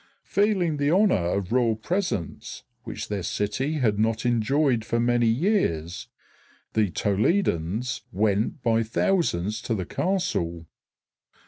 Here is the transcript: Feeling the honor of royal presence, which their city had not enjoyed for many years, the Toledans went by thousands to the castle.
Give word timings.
Feeling 0.23 0.77
the 0.77 0.89
honor 0.89 1.13
of 1.27 1.51
royal 1.51 1.75
presence, 1.75 2.63
which 2.85 3.07
their 3.07 3.21
city 3.21 3.73
had 3.73 3.99
not 3.99 4.25
enjoyed 4.25 4.83
for 4.83 4.99
many 4.99 5.27
years, 5.27 6.07
the 6.73 6.89
Toledans 6.89 8.01
went 8.11 8.63
by 8.63 8.81
thousands 8.81 9.61
to 9.61 9.75
the 9.75 9.85
castle. 9.85 10.65